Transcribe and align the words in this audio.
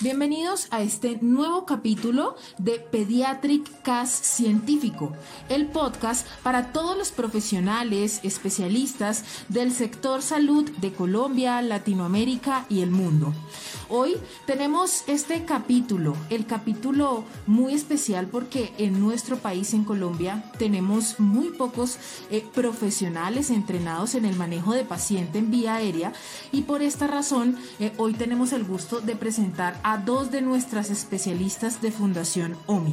Bienvenidos 0.00 0.68
a 0.70 0.80
este 0.80 1.18
nuevo 1.22 1.66
capítulo 1.66 2.36
de 2.56 2.78
Pediatric 2.78 3.82
CAS 3.82 4.10
Científico, 4.10 5.12
el 5.48 5.66
podcast 5.66 6.24
para 6.44 6.72
todos 6.72 6.96
los 6.96 7.10
profesionales, 7.10 8.20
especialistas 8.22 9.24
del 9.48 9.72
sector 9.72 10.22
salud 10.22 10.70
de 10.76 10.92
Colombia, 10.92 11.60
Latinoamérica 11.62 12.64
y 12.68 12.82
el 12.82 12.92
mundo. 12.92 13.34
Hoy 13.88 14.16
tenemos 14.46 15.02
este 15.08 15.44
capítulo, 15.46 16.14
el 16.28 16.46
capítulo 16.46 17.24
muy 17.46 17.72
especial 17.72 18.26
porque 18.26 18.72
en 18.78 19.00
nuestro 19.00 19.38
país, 19.38 19.72
en 19.72 19.82
Colombia, 19.82 20.44
tenemos 20.58 21.18
muy 21.18 21.48
pocos 21.48 21.96
eh, 22.30 22.44
profesionales 22.54 23.50
entrenados 23.50 24.14
en 24.14 24.26
el 24.26 24.36
manejo 24.36 24.74
de 24.74 24.84
paciente 24.84 25.38
en 25.38 25.50
vía 25.50 25.76
aérea 25.76 26.12
y 26.52 26.62
por 26.62 26.82
esta 26.82 27.06
razón 27.06 27.56
eh, 27.80 27.92
hoy 27.96 28.12
tenemos 28.12 28.52
el 28.52 28.64
gusto 28.64 29.00
de 29.00 29.16
presentar 29.16 29.80
a 29.82 29.87
dos 29.96 30.30
de 30.30 30.42
nuestras 30.42 30.90
especialistas 30.90 31.80
de 31.80 31.90
Fundación 31.90 32.56
OMI. 32.66 32.92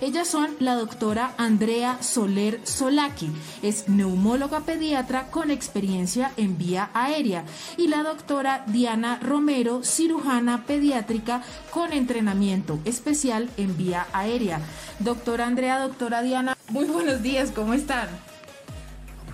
Ellas 0.00 0.26
son 0.26 0.50
la 0.58 0.74
doctora 0.74 1.32
Andrea 1.38 2.02
Soler 2.02 2.60
Solaki, 2.64 3.30
es 3.62 3.88
neumóloga 3.88 4.60
pediatra 4.60 5.30
con 5.30 5.52
experiencia 5.52 6.32
en 6.36 6.58
vía 6.58 6.90
aérea, 6.94 7.44
y 7.76 7.86
la 7.86 8.02
doctora 8.02 8.64
Diana 8.66 9.20
Romero, 9.22 9.84
cirujana 9.84 10.64
pediátrica 10.64 11.42
con 11.70 11.92
entrenamiento 11.92 12.80
especial 12.84 13.48
en 13.56 13.76
vía 13.76 14.08
aérea. 14.12 14.60
Doctora 14.98 15.46
Andrea, 15.46 15.78
doctora 15.78 16.22
Diana, 16.22 16.56
muy 16.68 16.86
buenos 16.86 17.22
días, 17.22 17.52
¿cómo 17.52 17.74
están? 17.74 18.08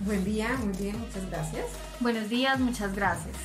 Buen 0.00 0.24
día, 0.24 0.50
muy 0.62 0.76
bien, 0.76 0.98
muchas 0.98 1.28
gracias. 1.30 1.64
Buenos 2.00 2.28
días, 2.28 2.60
muchas 2.60 2.94
gracias. 2.94 3.36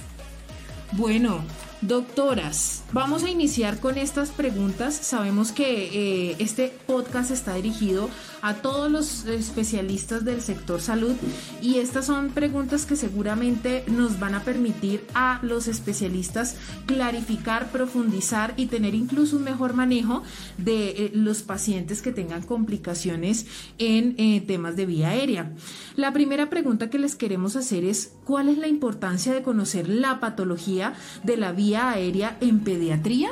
Bueno, 0.91 1.41
Doctoras, 1.87 2.81
vamos 2.93 3.25
a 3.25 3.29
iniciar 3.29 3.81
con 3.81 3.97
estas 3.97 4.29
preguntas. 4.29 4.95
Sabemos 4.95 5.51
que 5.51 6.29
eh, 6.31 6.35
este 6.39 6.71
podcast 6.87 7.29
está 7.29 7.55
dirigido 7.55 8.09
a 8.41 8.55
todos 8.55 8.89
los 8.89 9.25
especialistas 9.25 10.23
del 10.23 10.39
sector 10.41 10.79
salud 10.79 11.13
y 11.61 11.79
estas 11.79 12.05
son 12.05 12.29
preguntas 12.29 12.85
que 12.85 12.95
seguramente 12.95 13.83
nos 13.87 14.17
van 14.17 14.33
a 14.33 14.43
permitir 14.43 15.05
a 15.13 15.39
los 15.41 15.67
especialistas 15.67 16.55
clarificar, 16.85 17.69
profundizar 17.69 18.53
y 18.55 18.67
tener 18.67 18.95
incluso 18.95 19.35
un 19.35 19.43
mejor 19.43 19.73
manejo 19.73 20.23
de 20.57 20.89
eh, 20.89 21.11
los 21.13 21.41
pacientes 21.41 22.01
que 22.01 22.13
tengan 22.13 22.43
complicaciones 22.43 23.45
en 23.77 24.15
eh, 24.17 24.41
temas 24.47 24.77
de 24.77 24.85
vía 24.85 25.09
aérea. 25.09 25.51
La 25.97 26.13
primera 26.13 26.49
pregunta 26.49 26.89
que 26.89 26.97
les 26.97 27.17
queremos 27.17 27.57
hacer 27.57 27.83
es, 27.83 28.13
¿cuál 28.23 28.47
es 28.47 28.57
la 28.57 28.69
importancia 28.69 29.33
de 29.33 29.43
conocer 29.43 29.89
la 29.89 30.21
patología 30.21 30.93
de 31.23 31.35
la 31.35 31.51
vía 31.51 31.72
aérea 31.75 32.37
en 32.41 32.63
pediatría? 32.63 33.31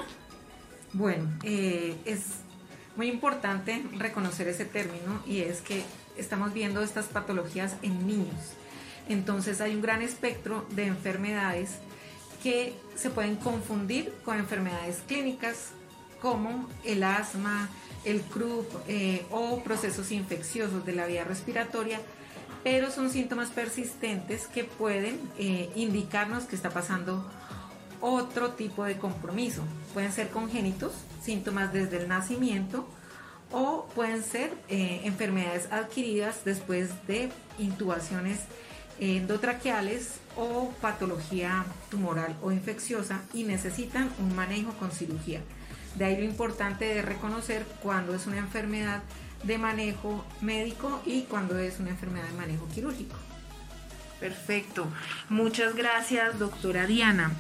Bueno, 0.94 1.30
eh, 1.44 1.96
es 2.06 2.22
muy 2.96 3.08
importante 3.08 3.84
reconocer 3.98 4.48
ese 4.48 4.66
término 4.66 5.24
y 5.26 5.40
es 5.40 5.62
que 5.62 5.84
estamos 6.18 6.54
viendo 6.54 6.82
estas 6.82 7.06
patologías 7.06 7.76
en 7.82 8.06
niños. 8.06 8.54
Entonces 9.08 9.62
hay 9.62 9.76
un 9.76 9.82
gran 9.82 10.02
espectro 10.02 10.66
de 10.72 10.86
enfermedades 10.86 11.78
que 12.44 12.74
se 12.96 13.10
pueden 13.10 13.36
confundir 13.36 14.14
con 14.26 14.38
enfermedades 14.38 15.02
clínicas 15.08 15.72
como 16.22 16.68
el 16.84 17.04
asma, 17.04 17.70
el 18.06 18.22
CRUP 18.22 18.66
eh, 18.88 19.26
o 19.32 19.64
procesos 19.64 20.12
infecciosos 20.12 20.86
de 20.86 20.94
la 20.94 21.06
vía 21.06 21.24
respiratoria, 21.24 22.00
pero 22.64 22.92
son 22.92 23.10
síntomas 23.10 23.50
persistentes 23.50 24.48
que 24.48 24.64
pueden 24.64 25.20
eh, 25.38 25.72
indicarnos 25.76 26.44
que 26.44 26.56
está 26.56 26.70
pasando 26.70 27.30
otro 28.02 28.52
tipo 28.52 28.84
de 28.84 28.98
compromiso. 28.98 29.64
Pueden 29.94 30.12
ser 30.12 30.30
congénitos, 30.30 30.94
síntomas 31.22 31.72
desde 31.72 31.98
el 31.98 32.08
nacimiento, 32.08 32.88
o 33.52 33.88
pueden 33.96 34.24
ser 34.24 34.54
eh, 34.70 35.02
enfermedades 35.04 35.72
adquiridas 35.72 36.44
después 36.46 36.90
de 37.08 37.30
intubaciones 37.60 38.40
endotraqueales 39.00 40.20
o 40.38 40.72
patología 40.80 41.66
tumoral 41.90 42.36
o 42.42 42.52
infecciosa 42.52 43.22
y 43.34 43.44
necesitan 43.44 44.10
un 44.20 44.36
manejo 44.36 44.72
con 44.74 44.92
cirugía. 44.92 45.42
De 45.96 46.06
ahí 46.06 46.18
lo 46.18 46.24
importante 46.24 46.86
de 46.86 47.02
reconocer 47.02 47.66
cuando 47.82 48.16
es 48.16 48.28
una 48.28 48.38
enfermedad 48.38 49.02
de 49.44 49.58
manejo 49.58 50.24
médico 50.40 51.02
y 51.06 51.24
cuando 51.24 51.58
es 51.58 51.80
una 51.80 51.90
enfermedad 51.90 52.28
de 52.28 52.38
manejo 52.38 52.68
quirúrgico. 52.68 53.16
Perfecto. 54.22 54.88
Muchas 55.30 55.76
gracias, 55.76 56.40
doctora 56.40 56.86
Diana. 56.86 57.32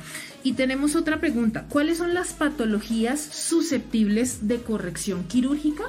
Y 0.43 0.53
tenemos 0.53 0.95
otra 0.95 1.19
pregunta. 1.19 1.67
¿Cuáles 1.69 1.99
son 1.99 2.15
las 2.15 2.33
patologías 2.33 3.21
susceptibles 3.21 4.47
de 4.47 4.61
corrección 4.63 5.23
quirúrgica? 5.25 5.83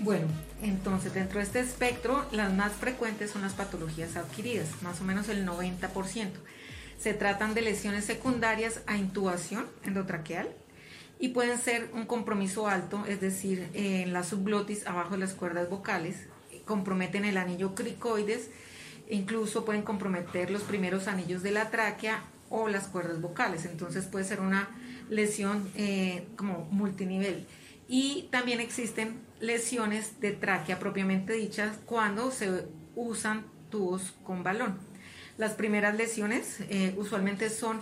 Bueno, 0.00 0.26
entonces 0.62 1.14
dentro 1.14 1.38
de 1.38 1.44
este 1.46 1.60
espectro, 1.60 2.26
las 2.32 2.52
más 2.52 2.72
frecuentes 2.72 3.30
son 3.30 3.40
las 3.40 3.54
patologías 3.54 4.16
adquiridas, 4.16 4.68
más 4.82 5.00
o 5.00 5.04
menos 5.04 5.30
el 5.30 5.46
90%. 5.46 6.28
Se 6.98 7.14
tratan 7.14 7.54
de 7.54 7.62
lesiones 7.62 8.04
secundarias 8.04 8.82
a 8.86 8.98
intubación 8.98 9.66
endotraqueal 9.84 10.50
y 11.18 11.28
pueden 11.28 11.58
ser 11.58 11.88
un 11.94 12.04
compromiso 12.04 12.68
alto, 12.68 13.04
es 13.08 13.22
decir, 13.22 13.70
en 13.72 14.12
la 14.12 14.22
subglotis 14.22 14.86
abajo 14.86 15.12
de 15.12 15.18
las 15.18 15.32
cuerdas 15.32 15.70
vocales, 15.70 16.16
comprometen 16.66 17.24
el 17.24 17.38
anillo 17.38 17.74
cricoides, 17.74 18.50
incluso 19.10 19.64
pueden 19.64 19.82
comprometer 19.82 20.50
los 20.50 20.62
primeros 20.62 21.08
anillos 21.08 21.42
de 21.42 21.50
la 21.50 21.70
tráquea 21.70 22.22
o 22.48 22.68
las 22.68 22.86
cuerdas 22.88 23.20
vocales. 23.20 23.64
Entonces 23.64 24.06
puede 24.06 24.24
ser 24.24 24.40
una 24.40 24.68
lesión 25.08 25.68
eh, 25.74 26.26
como 26.36 26.66
multinivel. 26.70 27.46
Y 27.88 28.28
también 28.30 28.60
existen 28.60 29.20
lesiones 29.40 30.20
de 30.20 30.32
tráquea 30.32 30.78
propiamente 30.78 31.32
dichas 31.32 31.78
cuando 31.86 32.30
se 32.30 32.66
usan 32.94 33.44
tubos 33.70 34.14
con 34.24 34.42
balón. 34.42 34.78
Las 35.38 35.52
primeras 35.52 35.96
lesiones 35.96 36.60
eh, 36.68 36.94
usualmente 36.98 37.50
son 37.50 37.80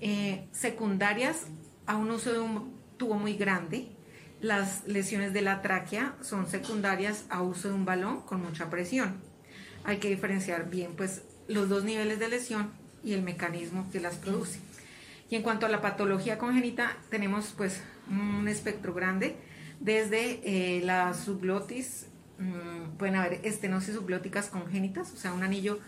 eh, 0.00 0.46
secundarias 0.52 1.46
a 1.86 1.96
un 1.96 2.10
uso 2.10 2.32
de 2.32 2.38
un 2.38 2.78
tubo 2.98 3.14
muy 3.14 3.34
grande. 3.34 3.88
Las 4.40 4.86
lesiones 4.86 5.32
de 5.32 5.42
la 5.42 5.62
tráquea 5.62 6.14
son 6.20 6.48
secundarias 6.48 7.24
a 7.28 7.42
uso 7.42 7.68
de 7.68 7.74
un 7.74 7.84
balón 7.84 8.20
con 8.22 8.42
mucha 8.42 8.70
presión. 8.70 9.27
Hay 9.88 9.96
que 9.96 10.10
diferenciar 10.10 10.68
bien 10.68 10.92
pues 10.98 11.22
los 11.48 11.70
dos 11.70 11.82
niveles 11.82 12.18
de 12.18 12.28
lesión 12.28 12.70
y 13.02 13.14
el 13.14 13.22
mecanismo 13.22 13.88
que 13.90 14.00
las 14.00 14.16
produce. 14.16 14.60
Y 15.30 15.36
en 15.36 15.42
cuanto 15.42 15.64
a 15.64 15.70
la 15.70 15.80
patología 15.80 16.36
congénita, 16.36 16.98
tenemos 17.08 17.54
pues 17.56 17.80
un 18.10 18.48
espectro 18.48 18.92
grande, 18.92 19.36
desde 19.80 20.42
eh, 20.44 20.82
la 20.84 21.14
subglotis, 21.14 22.04
mm, 22.38 22.98
pueden 22.98 23.16
haber 23.16 23.40
estenosis 23.44 23.94
subglóticas 23.94 24.50
congénitas, 24.50 25.10
o 25.14 25.16
sea, 25.16 25.32
un 25.32 25.42
anillo 25.42 25.78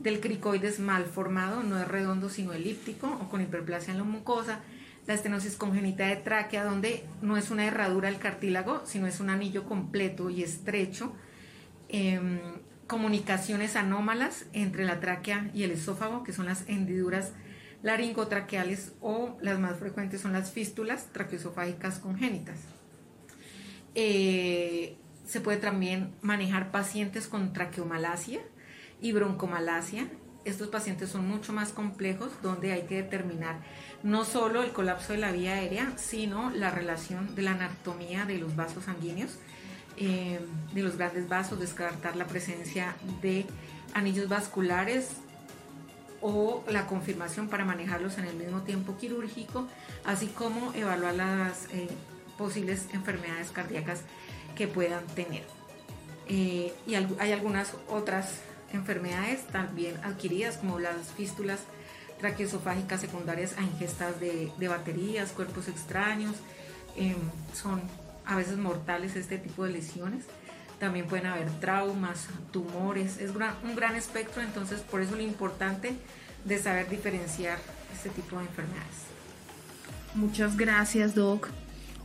del 0.00 0.20
cricoides 0.20 0.78
mal 0.78 1.06
formado, 1.06 1.62
no 1.62 1.80
es 1.80 1.88
redondo 1.88 2.28
sino 2.28 2.52
elíptico 2.52 3.06
o 3.22 3.30
con 3.30 3.40
hiperplasia 3.40 3.92
en 3.92 3.98
la 3.98 4.04
mucosa, 4.04 4.60
la 5.06 5.14
estenosis 5.14 5.56
congénita 5.56 6.08
de 6.08 6.16
tráquea, 6.16 6.62
donde 6.62 7.06
no 7.22 7.38
es 7.38 7.50
una 7.50 7.64
herradura 7.64 8.10
del 8.10 8.18
cartílago, 8.18 8.82
sino 8.84 9.06
es 9.06 9.18
un 9.18 9.30
anillo 9.30 9.64
completo 9.64 10.28
y 10.28 10.42
estrecho. 10.42 11.14
Em, 11.88 12.38
comunicaciones 12.86 13.76
anómalas 13.76 14.46
entre 14.52 14.84
la 14.84 15.00
tráquea 15.00 15.50
y 15.52 15.64
el 15.64 15.72
esófago, 15.72 16.22
que 16.22 16.32
son 16.32 16.46
las 16.46 16.68
hendiduras 16.68 17.32
laringotraqueales 17.82 18.92
o 19.00 19.36
las 19.40 19.58
más 19.58 19.78
frecuentes 19.78 20.20
son 20.20 20.32
las 20.32 20.50
fístulas 20.50 21.12
traqueosofágicas 21.12 21.98
congénitas. 21.98 22.58
Eh, 23.94 24.96
se 25.24 25.40
puede 25.40 25.58
también 25.58 26.14
manejar 26.22 26.70
pacientes 26.70 27.26
con 27.26 27.52
traqueomalacia 27.52 28.40
y 29.00 29.12
broncomalacia. 29.12 30.08
Estos 30.44 30.68
pacientes 30.68 31.10
son 31.10 31.26
mucho 31.26 31.52
más 31.52 31.72
complejos 31.72 32.30
donde 32.42 32.72
hay 32.72 32.82
que 32.82 33.02
determinar 33.02 33.60
no 34.02 34.24
solo 34.24 34.62
el 34.62 34.72
colapso 34.72 35.12
de 35.12 35.18
la 35.18 35.32
vía 35.32 35.54
aérea, 35.54 35.92
sino 35.96 36.50
la 36.50 36.70
relación 36.70 37.34
de 37.34 37.42
la 37.42 37.52
anatomía 37.52 38.24
de 38.26 38.38
los 38.38 38.54
vasos 38.54 38.84
sanguíneos 38.84 39.38
eh, 39.98 40.40
de 40.74 40.82
los 40.82 40.96
grandes 40.96 41.26
vasos, 41.26 41.58
descartar 41.58 42.16
la 42.16 42.26
presencia 42.26 42.94
de 43.22 43.46
anillos 43.94 44.28
vasculares 44.28 45.08
o 46.20 46.62
la 46.68 46.86
confirmación 46.86 47.48
para 47.48 47.64
manejarlos 47.64 48.18
en 48.18 48.26
el 48.26 48.36
mismo 48.36 48.60
tiempo 48.62 48.98
quirúrgico, 48.98 49.66
así 50.04 50.26
como 50.26 50.74
evaluar 50.74 51.14
las 51.14 51.66
eh, 51.72 51.88
posibles 52.36 52.88
enfermedades 52.92 53.50
cardíacas 53.52 54.02
que 54.54 54.68
puedan 54.68 55.06
tener. 55.06 55.44
Eh, 56.28 56.74
y 56.86 56.94
hay 56.94 57.32
algunas 57.32 57.72
otras 57.88 58.40
enfermedades 58.72 59.46
también 59.46 59.96
adquiridas, 60.04 60.58
como 60.58 60.78
las 60.78 61.12
fístulas 61.16 61.60
traqueosofágicas 62.18 63.00
secundarias 63.00 63.56
a 63.56 63.62
ingestas 63.62 64.20
de, 64.20 64.52
de 64.58 64.68
baterías, 64.68 65.30
cuerpos 65.30 65.68
extraños, 65.68 66.34
son 67.54 67.82
a 68.26 68.36
veces 68.36 68.58
mortales 68.58 69.16
este 69.16 69.38
tipo 69.38 69.64
de 69.64 69.72
lesiones. 69.72 70.24
También 70.78 71.06
pueden 71.06 71.26
haber 71.26 71.48
traumas, 71.60 72.26
tumores, 72.52 73.18
es 73.18 73.30
un 73.30 73.76
gran 73.76 73.96
espectro, 73.96 74.42
entonces 74.42 74.80
por 74.80 75.00
eso 75.00 75.16
lo 75.16 75.22
importante 75.22 75.94
de 76.44 76.58
saber 76.58 76.88
diferenciar 76.90 77.58
este 77.94 78.10
tipo 78.10 78.36
de 78.36 78.42
enfermedades. 78.42 79.06
Muchas 80.14 80.56
gracias, 80.56 81.14
Doc. 81.14 81.48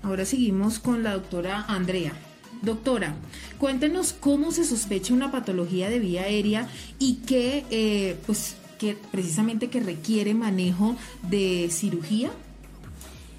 ahora 0.03 0.25
seguimos 0.25 0.79
con 0.79 1.03
la 1.03 1.13
doctora 1.13 1.65
Andrea. 1.67 2.13
Doctora, 2.61 3.15
cuéntenos 3.57 4.13
cómo 4.13 4.51
se 4.51 4.65
sospecha 4.65 5.13
una 5.13 5.31
patología 5.31 5.89
de 5.89 5.99
vía 5.99 6.23
aérea 6.23 6.67
y 6.99 7.15
qué, 7.25 7.65
eh, 7.71 8.17
pues, 8.25 8.55
que 8.77 8.97
precisamente 9.11 9.69
que 9.69 9.79
requiere 9.79 10.33
manejo 10.33 10.95
de 11.23 11.69
cirugía. 11.71 12.31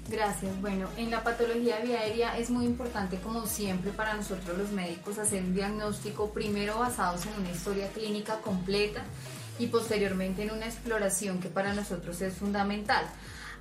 Gracias. 0.09 0.59
Bueno, 0.61 0.89
en 0.97 1.11
la 1.11 1.23
patología 1.23 1.77
aérea 1.77 2.37
es 2.37 2.49
muy 2.49 2.65
importante, 2.65 3.19
como 3.19 3.47
siempre, 3.47 3.91
para 3.91 4.13
nosotros 4.13 4.57
los 4.57 4.71
médicos 4.71 5.17
hacer 5.17 5.43
un 5.43 5.55
diagnóstico 5.55 6.31
primero 6.31 6.79
basados 6.79 7.25
en 7.25 7.41
una 7.41 7.51
historia 7.51 7.87
clínica 7.89 8.39
completa 8.41 9.03
y 9.59 9.67
posteriormente 9.67 10.43
en 10.43 10.51
una 10.51 10.65
exploración 10.65 11.39
que 11.39 11.49
para 11.49 11.73
nosotros 11.73 12.21
es 12.21 12.33
fundamental. 12.33 13.05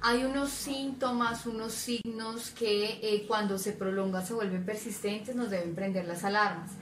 Hay 0.05 0.25
unos 0.25 0.50
síntomas, 0.50 1.47
unos 1.47 1.75
signos 1.75 2.50
que 2.50 2.99
eh, 3.03 3.25
cuando 3.29 3.56
se 3.56 3.71
prolonga 3.71 4.27
se 4.27 4.35
vuelven 4.35 4.65
persistentes, 4.65 5.37
nos 5.37 5.49
deben 5.49 5.77
prender 5.77 6.06
las 6.06 6.25
alarmas. 6.25 6.73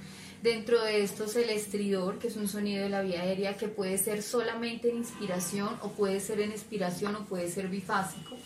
Dentro 0.42 0.82
de 0.82 1.02
estos 1.02 1.36
el 1.36 1.50
estridor, 1.50 2.18
que 2.18 2.28
es 2.28 2.36
un 2.36 2.48
sonido 2.48 2.82
de 2.82 2.88
la 2.88 3.02
vía 3.02 3.20
aérea 3.20 3.58
que 3.58 3.68
puede 3.68 3.98
ser 3.98 4.22
solamente 4.22 4.88
en 4.88 4.96
inspiración 4.96 5.76
o 5.82 5.90
puede 5.90 6.18
ser 6.18 6.40
en 6.40 6.50
expiración 6.52 7.14
o 7.14 7.26
puede 7.26 7.50
ser 7.50 7.68
bifásico. 7.68 8.38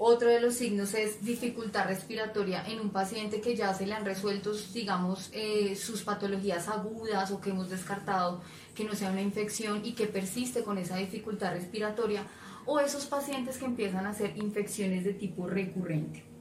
Otro 0.00 0.28
de 0.28 0.40
los 0.40 0.54
signos 0.54 0.94
es 0.94 1.24
dificultad 1.24 1.86
respiratoria 1.88 2.64
en 2.68 2.78
un 2.78 2.90
paciente 2.90 3.40
que 3.40 3.56
ya 3.56 3.74
se 3.74 3.84
le 3.84 3.94
han 3.94 4.04
resuelto, 4.04 4.52
digamos, 4.72 5.28
eh, 5.32 5.74
sus 5.74 6.02
patologías 6.02 6.68
agudas 6.68 7.32
o 7.32 7.40
que 7.40 7.50
hemos 7.50 7.68
descartado 7.68 8.40
que 8.76 8.84
no 8.84 8.94
sea 8.94 9.10
una 9.10 9.22
infección 9.22 9.84
y 9.84 9.94
que 9.94 10.06
persiste 10.06 10.62
con 10.62 10.78
esa 10.78 10.96
dificultad 10.98 11.54
respiratoria 11.54 12.24
o 12.64 12.78
esos 12.78 13.06
pacientes 13.06 13.58
que 13.58 13.64
empiezan 13.64 14.06
a 14.06 14.10
hacer 14.10 14.36
infecciones 14.36 15.04
de 15.04 15.14
tipo 15.14 15.48
recurrente. 15.48 16.37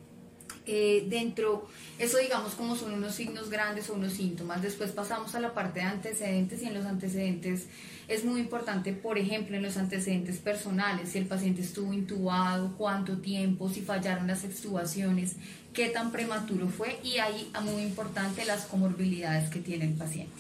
Eh, 0.70 1.06
dentro, 1.08 1.66
eso 1.98 2.18
digamos 2.18 2.54
como 2.56 2.76
son 2.76 2.94
unos 2.94 3.16
signos 3.16 3.50
grandes 3.50 3.90
o 3.90 3.94
unos 3.94 4.14
síntomas. 4.14 4.62
Después 4.62 4.92
pasamos 4.92 5.34
a 5.34 5.40
la 5.40 5.54
parte 5.54 5.80
de 5.80 5.86
antecedentes 5.86 6.62
y 6.62 6.66
en 6.66 6.74
los 6.74 6.86
antecedentes 6.86 7.68
es 8.10 8.26
muy 8.26 8.42
importante, 8.42 8.92
por 8.92 9.18
ejemplo, 9.18 9.56
en 9.56 9.64
los 9.64 9.78
antecedentes 9.78 10.38
personales, 10.40 11.10
si 11.10 11.18
el 11.18 11.26
paciente 11.26 11.62
estuvo 11.62 11.94
intubado, 11.94 12.74
cuánto 12.78 13.18
tiempo, 13.18 13.70
si 13.70 13.82
fallaron 13.82 14.28
las 14.28 14.44
extubaciones, 14.44 15.38
qué 15.74 15.90
tan 15.90 16.12
prematuro 16.12 16.68
fue 16.68 17.00
y 17.04 17.20
ahí 17.20 17.50
muy 17.64 17.84
importante 17.84 18.46
las 18.46 18.66
comorbilidades 18.66 19.50
que 19.50 19.60
tiene 19.60 19.86
el 19.86 19.94
paciente. 19.94 20.34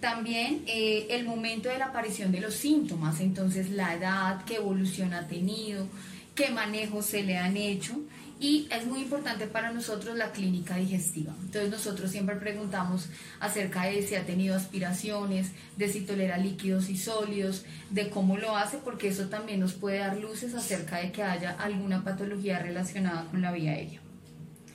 También 0.00 0.64
eh, 0.66 1.06
el 1.10 1.24
momento 1.24 1.70
de 1.70 1.78
la 1.78 1.86
aparición 1.86 2.30
de 2.30 2.40
los 2.40 2.54
síntomas, 2.54 3.20
entonces 3.20 3.70
la 3.70 3.94
edad, 3.94 4.44
qué 4.44 4.56
evolución 4.56 5.14
ha 5.14 5.26
tenido, 5.26 5.86
qué 6.34 6.50
manejos 6.50 7.06
se 7.06 7.22
le 7.22 7.38
han 7.38 7.56
hecho 7.56 7.94
y 8.38 8.68
es 8.70 8.86
muy 8.86 9.00
importante 9.02 9.46
para 9.46 9.72
nosotros 9.72 10.16
la 10.16 10.32
clínica 10.32 10.76
digestiva. 10.76 11.34
Entonces 11.40 11.70
nosotros 11.70 12.10
siempre 12.10 12.36
preguntamos 12.36 13.08
acerca 13.40 13.84
de 13.84 14.06
si 14.06 14.14
ha 14.14 14.26
tenido 14.26 14.54
aspiraciones, 14.54 15.52
de 15.76 15.88
si 15.88 16.02
tolera 16.02 16.36
líquidos 16.36 16.90
y 16.90 16.98
sólidos, 16.98 17.64
de 17.90 18.10
cómo 18.10 18.36
lo 18.36 18.56
hace, 18.56 18.78
porque 18.78 19.08
eso 19.08 19.28
también 19.28 19.60
nos 19.60 19.72
puede 19.72 19.98
dar 19.98 20.18
luces 20.18 20.54
acerca 20.54 20.98
de 20.98 21.12
que 21.12 21.22
haya 21.22 21.52
alguna 21.52 22.04
patología 22.04 22.58
relacionada 22.58 23.24
con 23.30 23.40
la 23.40 23.52
vía 23.52 23.72
aérea. 23.72 24.00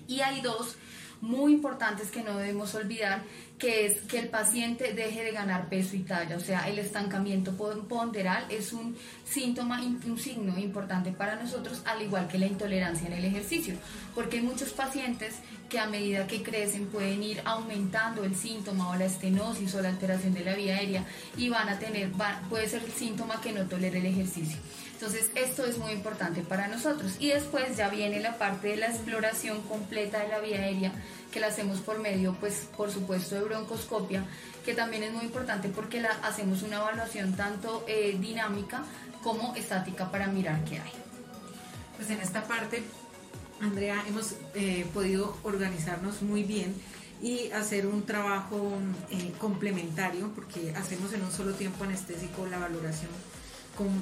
Y 0.08 0.22
hay 0.22 0.42
dos 0.42 0.76
muy 1.22 1.54
importantes 1.54 2.10
que 2.10 2.24
no 2.24 2.38
debemos 2.38 2.74
olvidar, 2.76 3.24
que 3.60 3.86
es 3.86 4.02
que 4.02 4.18
el 4.18 4.30
paciente 4.30 4.94
deje 4.94 5.24
de 5.24 5.32
ganar 5.32 5.70
peso 5.70 5.96
y 5.96 6.00
talla, 6.00 6.36
o 6.36 6.40
sea, 6.40 6.68
el 6.68 6.80
estancamiento 6.80 7.54
ponderal 7.88 8.46
es 8.50 8.74
un 8.74 8.98
síntoma, 9.24 9.82
un 9.82 10.18
signo 10.18 10.58
importante 10.58 11.12
para 11.12 11.36
nosotros, 11.36 11.84
al 11.86 12.02
igual 12.02 12.28
que 12.28 12.40
la 12.40 12.48
intolerancia 12.48 13.08
en 13.08 13.14
el 13.14 13.26
ejercicio, 13.26 13.76
porque 14.16 14.38
hay 14.38 14.44
muchos 14.44 14.72
pacientes 14.72 15.36
que 15.70 15.80
a 15.80 15.88
medida 15.88 16.28
que 16.28 16.44
crecen 16.44 16.88
pueden 16.88 17.24
ir 17.24 17.42
aumentando 17.46 18.24
el 18.24 18.36
síntoma 18.36 18.90
o 18.90 18.96
la 18.96 19.06
estenosis 19.06 19.74
o 19.76 19.82
la 19.82 19.90
alteración 19.90 20.34
de 20.34 20.44
la 20.44 20.56
vía 20.56 20.76
aérea 20.76 21.06
y 21.38 21.48
van 21.48 21.70
a 21.70 21.80
tener, 21.80 22.12
puede 22.50 22.68
ser 22.68 22.84
el 22.84 22.92
síntoma 22.92 23.40
que 23.40 23.54
no 23.54 23.66
tolere 23.68 24.00
el 24.00 24.08
ejercicio. 24.08 24.58
Entonces, 25.02 25.32
esto 25.34 25.66
es 25.66 25.80
muy 25.80 25.94
importante 25.94 26.42
para 26.42 26.68
nosotros. 26.68 27.14
Y 27.18 27.30
después 27.30 27.76
ya 27.76 27.90
viene 27.90 28.20
la 28.20 28.38
parte 28.38 28.68
de 28.68 28.78
la 28.78 28.86
exploración 28.86 29.64
completa 29.64 30.20
de 30.20 30.28
la 30.28 30.38
vía 30.40 30.58
aérea, 30.58 30.92
que 31.32 31.40
la 31.40 31.48
hacemos 31.48 31.80
por 31.80 31.98
medio, 31.98 32.36
pues, 32.40 32.68
por 32.78 32.92
supuesto, 32.92 33.34
de 33.34 33.42
broncoscopia, 33.42 34.24
que 34.64 34.76
también 34.76 35.02
es 35.02 35.12
muy 35.12 35.26
importante 35.26 35.70
porque 35.70 36.02
la, 36.02 36.12
hacemos 36.22 36.62
una 36.62 36.76
evaluación 36.76 37.36
tanto 37.36 37.84
eh, 37.88 38.16
dinámica 38.20 38.84
como 39.24 39.56
estática 39.56 40.12
para 40.12 40.28
mirar 40.28 40.64
qué 40.66 40.78
hay. 40.78 40.92
Pues 41.98 42.12
en 42.12 42.20
esta 42.20 42.44
parte, 42.44 42.84
Andrea, 43.60 44.04
hemos 44.08 44.36
eh, 44.54 44.86
podido 44.94 45.36
organizarnos 45.42 46.22
muy 46.22 46.44
bien 46.44 46.76
y 47.24 47.50
hacer 47.54 47.88
un 47.88 48.06
trabajo 48.06 48.78
eh, 49.10 49.34
complementario 49.40 50.32
porque 50.36 50.76
hacemos 50.76 51.12
en 51.14 51.24
un 51.24 51.32
solo 51.32 51.54
tiempo 51.56 51.86
anestésico 51.86 52.46
la 52.46 52.60
valoración 52.60 53.10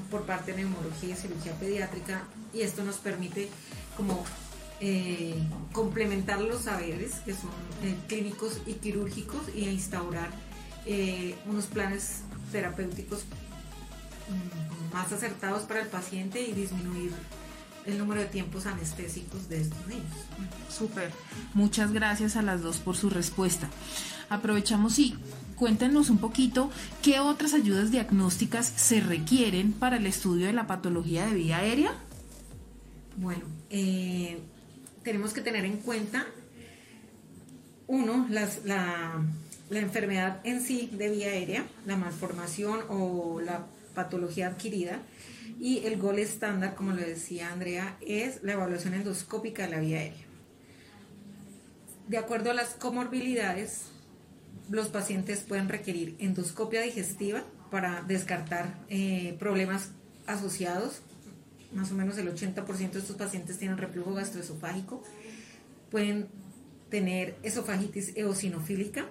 por 0.10 0.24
parte 0.24 0.52
de 0.52 0.58
neumología 0.58 1.14
y 1.14 1.16
cirugía 1.16 1.54
pediátrica 1.54 2.24
y 2.54 2.62
esto 2.62 2.84
nos 2.84 2.98
permite 2.98 3.50
como 3.96 4.26
eh, 4.82 5.36
complementar 5.74 6.42
los 6.42 6.64
saberes 6.64 7.16
que 7.26 7.34
son 7.34 7.52
eh, 7.84 7.96
clínicos 8.08 8.62
y 8.66 8.74
quirúrgicos 8.74 9.42
y 9.56 9.68
instaurar 9.68 10.30
eh, 10.86 11.36
unos 11.48 11.66
planes 11.66 12.22
terapéuticos 12.52 13.26
mm, 14.30 14.94
más 14.94 15.12
acertados 15.12 15.64
para 15.64 15.82
el 15.82 15.88
paciente 15.88 16.42
y 16.42 16.54
disminuir 16.54 17.12
el 17.86 17.98
número 17.98 18.22
de 18.22 18.28
tiempos 18.28 18.66
anestésicos 18.66 19.50
de 19.50 19.62
estos 19.62 19.88
niños. 19.88 20.06
Súper. 20.70 21.12
Muchas 21.54 21.92
gracias 21.92 22.36
a 22.36 22.42
las 22.42 22.62
dos 22.62 22.78
por 22.78 22.96
su 22.96 23.10
respuesta. 23.10 23.70
Aprovechamos 24.30 25.00
y 25.00 25.18
cuéntenos 25.60 26.10
un 26.10 26.20
poquito 26.20 26.72
qué 27.04 27.20
otras 27.20 27.54
ayudas 27.54 27.92
diagnósticas 27.92 28.66
se 28.66 29.02
requieren 29.02 29.74
para 29.74 29.98
el 29.98 30.06
estudio 30.06 30.48
de 30.48 30.54
la 30.54 30.68
patología 30.68 31.26
de 31.26 31.34
vía 31.34 31.58
aérea. 31.58 31.92
Bueno, 33.18 33.44
eh, 33.70 34.40
tenemos 35.04 35.34
que 35.34 35.42
tener 35.42 35.66
en 35.66 35.78
cuenta, 35.78 36.26
uno, 37.88 38.26
la, 38.30 38.48
la 39.70 39.80
enfermedad 39.80 40.40
en 40.46 40.62
sí 40.62 40.90
de 40.94 41.10
vía 41.10 41.28
aérea, 41.28 41.68
la 41.86 41.98
malformación 41.98 42.80
o 42.88 43.42
la 43.42 43.68
patología 43.94 44.48
adquirida, 44.48 45.02
y 45.60 45.80
el 45.80 46.00
gol 46.00 46.20
estándar, 46.20 46.74
como 46.76 46.92
lo 46.92 47.02
decía 47.02 47.52
Andrea, 47.52 47.98
es 48.00 48.42
la 48.44 48.54
evaluación 48.54 48.94
endoscópica 48.94 49.64
de 49.64 49.70
la 49.70 49.80
vía 49.82 50.00
aérea. 50.00 50.26
De 52.08 52.18
acuerdo 52.18 52.52
a 52.52 52.54
las 52.54 52.70
comorbilidades, 52.76 53.88
los 54.70 54.88
pacientes 54.90 55.40
pueden 55.42 55.68
requerir 55.68 56.16
endoscopia 56.20 56.82
digestiva 56.82 57.44
para 57.72 58.04
descartar 58.04 58.80
eh, 58.90 59.36
problemas 59.40 59.92
asociados. 60.28 61.02
Más 61.74 61.92
o 61.92 61.96
menos 61.96 62.18
el 62.18 62.34
80% 62.34 62.92
de 62.92 63.00
estos 63.00 63.16
pacientes 63.16 63.58
tienen 63.58 63.78
reflujo 63.78 64.14
gastroesofágico. 64.14 65.04
Pueden 65.90 66.28
tener 66.90 67.38
esofagitis 67.44 68.16
eosinofílica, 68.16 69.06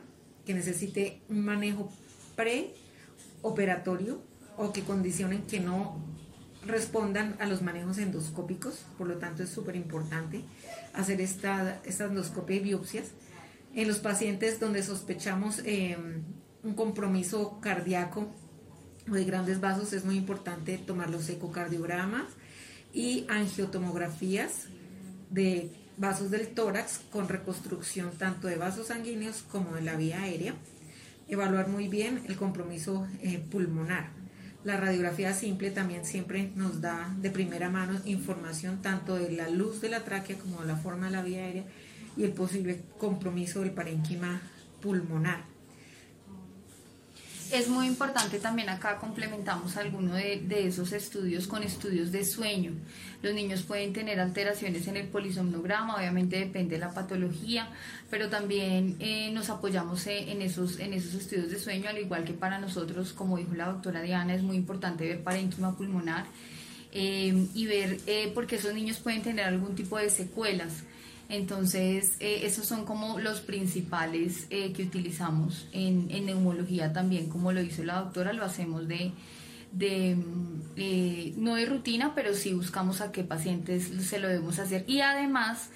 que 0.44 0.54
necesite 0.54 1.20
un 1.28 1.44
manejo 1.44 1.92
preoperatorio 2.36 4.22
o 4.56 4.72
que 4.72 4.82
condicionen 4.82 5.42
que 5.42 5.60
no 5.60 6.00
respondan 6.66 7.36
a 7.38 7.46
los 7.46 7.62
manejos 7.62 7.98
endoscópicos. 7.98 8.86
Por 8.96 9.08
lo 9.08 9.18
tanto, 9.18 9.42
es 9.42 9.50
súper 9.50 9.76
importante 9.76 10.42
hacer 10.94 11.20
esta, 11.20 11.80
esta 11.84 12.04
endoscopia 12.04 12.56
y 12.56 12.60
biopsias 12.60 13.12
en 13.74 13.88
los 13.88 13.98
pacientes 13.98 14.60
donde 14.60 14.82
sospechamos 14.82 15.60
em, 15.64 16.22
un 16.62 16.74
compromiso 16.74 17.60
cardíaco 17.60 18.28
o 19.08 19.14
de 19.14 19.24
grandes 19.24 19.60
vasos 19.60 19.92
es 19.92 20.04
muy 20.04 20.16
importante 20.16 20.78
tomar 20.78 21.10
los 21.10 21.28
ecocardiogramas 21.28 22.26
y 22.92 23.26
angiotomografías 23.28 24.66
de 25.30 25.70
vasos 25.96 26.30
del 26.30 26.48
tórax 26.48 27.00
con 27.10 27.28
reconstrucción 27.28 28.12
tanto 28.12 28.48
de 28.48 28.56
vasos 28.56 28.88
sanguíneos 28.88 29.42
como 29.50 29.74
de 29.74 29.82
la 29.82 29.96
vía 29.96 30.22
aérea. 30.22 30.54
Evaluar 31.28 31.68
muy 31.68 31.88
bien 31.88 32.22
el 32.28 32.36
compromiso 32.36 33.06
eh, 33.20 33.42
pulmonar. 33.50 34.10
La 34.64 34.76
radiografía 34.76 35.34
simple 35.34 35.70
también 35.70 36.04
siempre 36.04 36.50
nos 36.56 36.80
da 36.80 37.14
de 37.20 37.30
primera 37.30 37.70
mano 37.70 38.00
información 38.04 38.82
tanto 38.82 39.16
de 39.16 39.30
la 39.32 39.48
luz 39.48 39.80
de 39.80 39.88
la 39.88 40.04
tráquea 40.04 40.38
como 40.38 40.60
de 40.60 40.66
la 40.66 40.76
forma 40.76 41.06
de 41.06 41.12
la 41.12 41.22
vía 41.22 41.44
aérea 41.44 41.64
y 42.18 42.24
el 42.24 42.32
posible 42.32 42.82
compromiso 42.98 43.60
del 43.60 43.70
parénquima 43.70 44.42
pulmonar. 44.82 45.44
Es 47.52 47.68
muy 47.68 47.86
importante 47.86 48.38
también 48.40 48.68
acá 48.68 48.98
complementamos 48.98 49.78
alguno 49.78 50.14
de, 50.14 50.66
esos 50.66 50.92
estudios 50.92 51.46
con 51.46 51.62
estudios 51.62 52.12
de 52.12 52.22
sueño. 52.22 52.72
Los 53.22 53.32
niños 53.32 53.62
pueden 53.62 53.94
tener 53.94 54.20
alteraciones 54.20 54.86
en 54.86 54.98
el 54.98 55.06
polisomnograma, 55.06 55.96
obviamente 55.96 56.38
depende 56.38 56.74
de 56.74 56.80
la 56.80 56.92
patología, 56.92 57.70
pero 58.10 58.28
también 58.28 58.96
eh, 58.98 59.30
nos 59.32 59.48
apoyamos 59.48 60.06
eh, 60.08 60.30
en 60.30 60.42
esos, 60.42 60.78
estudios 60.78 61.50
de 61.50 61.58
sueño, 61.58 61.88
al 61.88 61.96
igual 61.96 62.24
que 62.24 62.34
para 62.34 62.58
nosotros, 62.58 63.14
como 63.14 63.38
dijo 63.38 63.54
la 63.54 63.72
doctora 63.72 64.02
Diana, 64.02 64.34
es 64.34 64.42
muy 64.42 64.56
importante 64.56 65.08
ver 65.08 65.22
parénquima 65.22 65.74
pulmonar 65.74 66.26
eh, 66.92 67.46
y 67.54 67.66
ver 67.66 67.98
porque 68.34 68.56
esos 68.56 68.74
niños 68.74 68.98
pueden 68.98 69.22
tener 69.22 69.46
algún 69.46 69.74
tipo 69.74 69.96
de 69.96 70.10
secuelas 70.10 70.82
Entonces, 71.28 72.12
eh, 72.20 72.40
esos 72.44 72.66
son 72.66 72.86
como 72.86 73.18
los 73.18 73.40
principales 73.40 74.46
eh, 74.48 74.72
que 74.72 74.82
utilizamos 74.82 75.68
en, 75.72 76.06
en, 76.10 76.24
neumología 76.24 76.92
también, 76.94 77.28
como 77.28 77.52
lo 77.52 77.60
hizo 77.60 77.84
la 77.84 78.00
doctora, 78.00 78.32
lo 78.32 78.44
hacemos 78.44 78.88
de, 78.88 79.12
de 79.72 80.16
eh, 80.76 81.34
no 81.36 81.56
de 81.56 81.66
rutina, 81.66 82.14
pero 82.14 82.32
sí 82.32 82.54
buscamos 82.54 83.02
a 83.02 83.12
qué 83.12 83.24
pacientes 83.24 83.90
se 84.06 84.18
lo 84.18 84.28
debemos 84.28 84.58
hacer. 84.58 84.84
Y 84.86 85.02
además, 85.02 85.68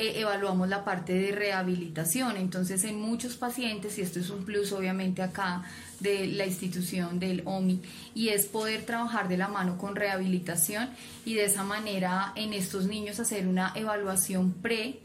evaluamos 0.00 0.68
la 0.68 0.84
parte 0.84 1.12
de 1.12 1.32
rehabilitación. 1.32 2.36
Entonces, 2.36 2.84
en 2.84 3.00
muchos 3.00 3.36
pacientes, 3.36 3.98
y 3.98 4.02
esto 4.02 4.20
es 4.20 4.30
un 4.30 4.44
plus 4.44 4.72
obviamente 4.72 5.22
acá 5.22 5.62
de 6.00 6.26
la 6.26 6.46
institución 6.46 7.18
del 7.18 7.42
OMI, 7.44 7.80
y 8.14 8.28
es 8.28 8.46
poder 8.46 8.82
trabajar 8.86 9.28
de 9.28 9.36
la 9.36 9.48
mano 9.48 9.78
con 9.78 9.96
rehabilitación 9.96 10.88
y 11.24 11.34
de 11.34 11.44
esa 11.44 11.64
manera 11.64 12.32
en 12.36 12.52
estos 12.52 12.86
niños 12.86 13.20
hacer 13.20 13.46
una 13.46 13.72
evaluación 13.74 14.52
pre. 14.52 15.00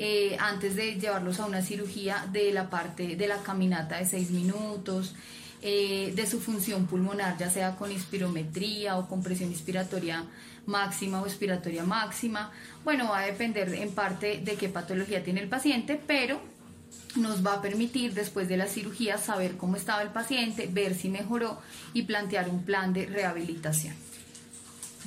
Eh, 0.00 0.36
antes 0.38 0.76
de 0.76 0.94
llevarlos 0.94 1.40
a 1.40 1.46
una 1.46 1.60
cirugía 1.60 2.24
de 2.32 2.52
la 2.52 2.70
parte 2.70 3.16
de 3.16 3.26
la 3.26 3.38
caminata 3.38 3.98
de 3.98 4.06
seis 4.06 4.30
minutos, 4.30 5.16
eh, 5.62 6.12
de 6.14 6.26
su 6.26 6.40
función 6.40 6.86
pulmonar, 6.86 7.36
ya 7.38 7.50
sea 7.50 7.76
con 7.76 7.90
inspirometría 7.90 8.96
o 8.96 9.08
con 9.08 9.22
presión 9.22 9.50
inspiratoria 9.50 10.24
máxima 10.66 11.20
o 11.22 11.26
expiratoria 11.26 11.84
máxima. 11.84 12.52
Bueno, 12.84 13.08
va 13.08 13.20
a 13.20 13.26
depender 13.26 13.74
en 13.74 13.90
parte 13.92 14.40
de 14.44 14.54
qué 14.54 14.68
patología 14.68 15.24
tiene 15.24 15.40
el 15.40 15.48
paciente, 15.48 16.00
pero 16.06 16.40
nos 17.16 17.44
va 17.44 17.54
a 17.54 17.62
permitir 17.62 18.14
después 18.14 18.48
de 18.48 18.56
la 18.56 18.66
cirugía 18.66 19.18
saber 19.18 19.56
cómo 19.56 19.76
estaba 19.76 20.02
el 20.02 20.10
paciente, 20.10 20.68
ver 20.70 20.94
si 20.94 21.08
mejoró 21.08 21.58
y 21.92 22.02
plantear 22.02 22.48
un 22.48 22.64
plan 22.64 22.92
de 22.92 23.06
rehabilitación. 23.06 24.07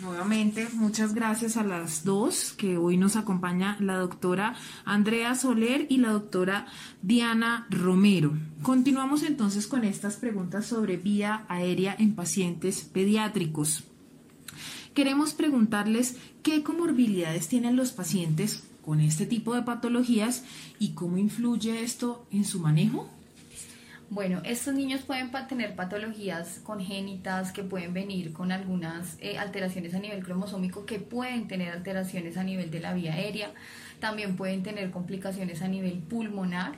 Nuevamente, 0.02 0.68
muchas 0.74 1.14
gracias 1.14 1.58
a 1.58 1.64
las 1.64 2.04
dos 2.04 2.54
que 2.54 2.76
hoy 2.76 2.98
nos 2.98 3.16
acompaña 3.16 3.78
la 3.80 3.98
doctora 3.98 4.56
Andrea 4.84 5.36
Soler 5.36 5.86
y 5.90 5.98
la 5.98 6.10
doctora 6.10 6.66
Diana 7.04 7.68
Romero. 7.70 8.34
Continuamos 8.64 9.22
entonces 9.22 9.68
con 9.68 9.84
estas 9.84 10.16
preguntas 10.16 10.66
sobre 10.66 10.98
vía 10.98 11.46
aérea 11.50 11.96
en 12.00 12.16
pacientes 12.16 12.82
pediátricos. 12.82 13.84
Queremos 14.96 15.34
preguntarles 15.34 16.18
qué 16.42 16.64
comorbilidades 16.64 17.48
tienen 17.48 17.76
los 17.76 17.92
pacientes 17.92 18.64
con 18.84 19.02
este 19.02 19.28
tipo 19.28 19.54
de 19.54 19.62
patologías 19.62 20.44
y 20.80 20.94
cómo 20.94 21.20
influye 21.20 21.84
esto 21.84 22.26
en 22.32 22.46
su 22.46 22.60
manejo? 22.60 23.08
Bueno, 24.12 24.42
estos 24.44 24.74
niños 24.74 25.04
pueden 25.04 25.32
tener 25.48 25.74
patologías 25.74 26.60
congénitas 26.66 27.54
que 27.54 27.64
pueden 27.64 27.94
venir 27.94 28.34
con 28.34 28.52
algunas 28.52 29.16
eh, 29.22 29.38
alteraciones 29.38 29.94
a 29.94 30.00
nivel 30.00 30.22
cromosómico, 30.22 30.86
que 30.86 31.00
pueden 31.00 31.48
tener 31.48 31.72
alteraciones 31.72 32.36
a 32.36 32.44
nivel 32.44 32.70
de 32.72 32.82
la 32.82 32.94
vía 32.94 33.14
aérea, 33.14 33.54
también 34.02 34.36
pueden 34.36 34.64
tener 34.64 34.92
complicaciones 34.92 35.62
a 35.62 35.70
nivel 35.70 36.00
pulmonar, 36.00 36.74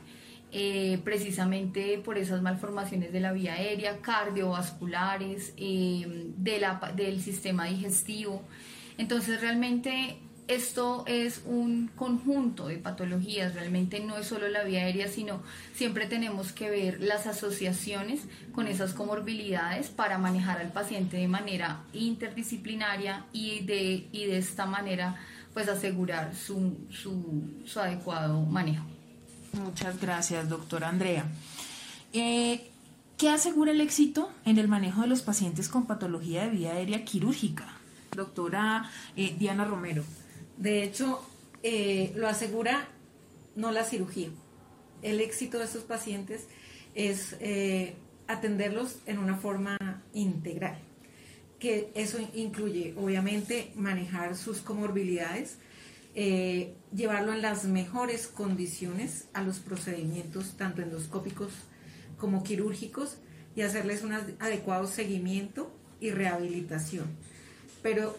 eh, 0.52 1.00
precisamente 1.04 1.98
por 2.06 2.20
esas 2.20 2.44
malformaciones 2.44 3.12
de 3.12 3.20
la 3.20 3.32
vía 3.32 3.54
aérea, 3.54 3.98
cardiovasculares, 3.98 5.56
eh, 5.58 6.28
del 6.38 7.20
sistema 7.20 7.66
digestivo. 7.66 8.44
Entonces 9.00 9.42
realmente 9.42 10.20
esto 10.48 11.04
es 11.08 11.42
un 11.46 11.90
conjunto 11.96 12.68
de 12.68 12.78
patologías, 12.78 13.54
realmente 13.54 14.00
no 14.00 14.18
es 14.18 14.28
solo 14.28 14.48
la 14.50 14.64
vía 14.64 14.82
aérea, 14.82 15.08
sino 15.08 15.42
siempre 15.74 16.06
tenemos 16.06 16.52
que 16.52 16.70
ver 16.70 17.02
las 17.02 17.28
asociaciones 17.28 18.22
con 18.54 18.68
esas 18.68 18.94
comorbilidades 18.94 19.90
para 19.90 20.18
manejar 20.18 20.60
al 20.60 20.72
paciente 20.72 21.18
de 21.18 21.28
manera 21.28 21.82
interdisciplinaria 21.94 23.26
y 23.32 23.62
de, 23.62 24.08
y 24.12 24.26
de 24.26 24.38
esta 24.38 24.66
manera 24.66 25.16
pues 25.54 25.70
asegurar 25.70 26.36
su, 26.36 26.78
su, 26.92 27.80
adecuado 27.80 28.42
manejo. 28.42 28.86
Muchas 29.54 30.02
gracias, 30.02 30.50
doctora 30.50 30.90
Andrea. 30.90 31.26
Eh, 32.12 32.70
¿Qué 33.18 33.30
asegura 33.30 33.72
el 33.72 33.80
éxito 33.80 34.32
en 34.46 34.58
el 34.58 34.68
manejo 34.68 35.02
de 35.02 35.08
los 35.08 35.22
pacientes 35.22 35.70
con 35.70 35.86
patología 35.86 36.44
de 36.44 36.50
vía 36.50 36.72
aérea 36.74 37.06
quirúrgica? 37.06 37.68
Doctora 38.16 38.90
eh, 39.16 39.36
Diana 39.38 39.64
Romero. 39.64 40.04
De 40.58 40.84
hecho, 40.84 41.22
eh, 41.64 42.12
lo 42.16 42.28
asegura 42.28 42.88
no 43.56 43.72
la 43.72 43.84
cirugía. 43.84 44.30
El 45.02 45.22
éxito 45.22 45.60
de 45.60 45.66
estos 45.66 45.84
pacientes 45.84 46.48
es 46.96 47.36
eh, 47.40 47.96
atenderlos 48.28 48.98
en 49.06 49.18
una 49.18 49.36
forma 49.38 49.78
integral, 50.14 50.78
que 51.60 51.92
eso 51.96 52.18
incluye 52.34 52.94
obviamente 52.98 53.72
manejar 53.76 54.36
sus 54.36 54.60
comorbilidades, 54.60 55.58
eh, 56.16 56.74
llevarlo 56.96 57.34
en 57.34 57.42
las 57.42 57.66
mejores 57.66 58.28
condiciones 58.28 59.26
a 59.34 59.42
los 59.42 59.60
procedimientos 59.60 60.56
tanto 60.58 60.82
endoscópicos 60.82 61.52
como 62.18 62.44
quirúrgicos 62.44 63.18
y 63.56 63.62
hacerles 63.62 64.04
un 64.04 64.14
adecuado 64.14 64.88
seguimiento 64.88 65.72
y 66.00 66.12
rehabilitación. 66.12 67.08
Pero 67.82 68.18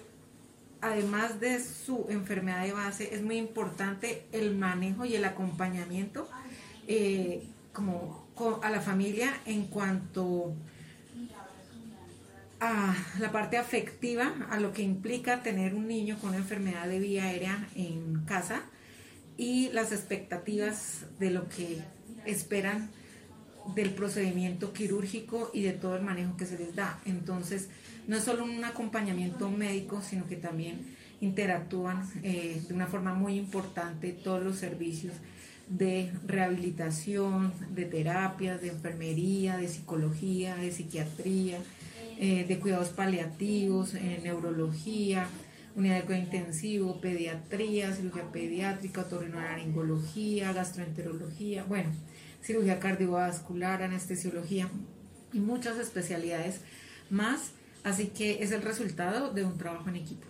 además 0.84 1.40
de 1.40 1.62
su 1.62 2.06
enfermedad 2.10 2.64
de 2.64 2.72
base, 2.72 3.14
es 3.14 3.22
muy 3.22 3.38
importante 3.38 4.26
el 4.32 4.54
manejo 4.54 5.06
y 5.06 5.14
el 5.14 5.24
acompañamiento 5.24 6.28
eh, 6.86 7.42
como 7.72 8.26
a 8.62 8.70
la 8.70 8.80
familia 8.80 9.32
en 9.46 9.66
cuanto 9.66 10.54
a 12.60 12.94
la 13.18 13.32
parte 13.32 13.56
afectiva, 13.56 14.34
a 14.50 14.60
lo 14.60 14.72
que 14.72 14.82
implica 14.82 15.42
tener 15.42 15.74
un 15.74 15.88
niño 15.88 16.18
con 16.18 16.30
una 16.30 16.38
enfermedad 16.38 16.86
de 16.86 16.98
vía 16.98 17.24
aérea 17.24 17.66
en 17.74 18.24
casa 18.26 18.62
y 19.36 19.70
las 19.72 19.90
expectativas 19.90 21.06
de 21.18 21.30
lo 21.30 21.48
que 21.48 21.78
esperan 22.26 22.90
del 23.74 23.90
procedimiento 23.90 24.74
quirúrgico 24.74 25.50
y 25.54 25.62
de 25.62 25.72
todo 25.72 25.96
el 25.96 26.02
manejo 26.02 26.36
que 26.36 26.44
se 26.44 26.58
les 26.58 26.76
da. 26.76 27.00
Entonces, 27.06 27.68
no 28.06 28.16
es 28.16 28.24
solo 28.24 28.44
un 28.44 28.64
acompañamiento 28.64 29.50
médico, 29.50 30.02
sino 30.02 30.26
que 30.26 30.36
también 30.36 30.94
interactúan 31.20 32.08
eh, 32.22 32.62
de 32.66 32.74
una 32.74 32.86
forma 32.86 33.14
muy 33.14 33.36
importante 33.36 34.12
todos 34.12 34.42
los 34.42 34.56
servicios 34.56 35.14
de 35.68 36.12
rehabilitación, 36.26 37.52
de 37.70 37.86
terapias, 37.86 38.60
de 38.60 38.68
enfermería, 38.68 39.56
de 39.56 39.68
psicología, 39.68 40.56
de 40.56 40.70
psiquiatría, 40.70 41.58
eh, 42.18 42.44
de 42.46 42.58
cuidados 42.58 42.90
paliativos, 42.90 43.94
neurología, 43.94 45.26
unidad 45.74 45.96
de 45.96 46.02
cuidado 46.02 46.24
intensivo, 46.24 47.00
pediatría, 47.00 47.92
cirugía 47.92 48.30
pediátrica, 48.30 49.00
otorrinolaringología, 49.02 50.52
gastroenterología, 50.52 51.64
bueno, 51.64 51.90
cirugía 52.42 52.78
cardiovascular, 52.78 53.82
anestesiología 53.82 54.68
y 55.32 55.40
muchas 55.40 55.78
especialidades 55.78 56.60
más 57.10 57.52
Así 57.84 58.08
que 58.08 58.42
es 58.42 58.50
el 58.50 58.62
resultado 58.62 59.30
de 59.32 59.44
un 59.44 59.56
trabajo 59.58 59.88
en 59.88 59.96
equipo. 59.96 60.26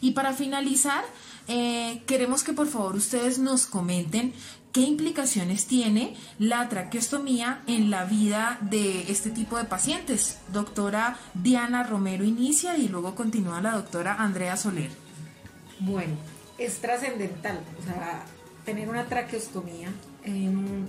Y 0.00 0.12
para 0.12 0.32
finalizar, 0.32 1.04
eh, 1.48 2.02
queremos 2.06 2.42
que 2.42 2.52
por 2.52 2.66
favor 2.66 2.96
ustedes 2.96 3.38
nos 3.38 3.66
comenten 3.66 4.32
qué 4.72 4.80
implicaciones 4.80 5.66
tiene 5.66 6.16
la 6.38 6.68
traqueostomía 6.68 7.62
en 7.66 7.90
la 7.90 8.04
vida 8.04 8.58
de 8.60 9.10
este 9.10 9.30
tipo 9.30 9.56
de 9.56 9.64
pacientes. 9.64 10.38
Doctora 10.52 11.16
Diana 11.32 11.84
Romero 11.84 12.24
inicia 12.24 12.76
y 12.76 12.88
luego 12.88 13.14
continúa 13.14 13.60
la 13.60 13.72
doctora 13.72 14.14
Andrea 14.14 14.56
Soler. 14.56 14.90
Bueno, 15.78 16.16
es 16.58 16.80
trascendental, 16.80 17.60
o 17.80 17.84
sea, 17.84 18.24
tener 18.64 18.88
una 18.88 19.04
traqueostomía 19.06 19.88
en 20.24 20.58
un 20.58 20.88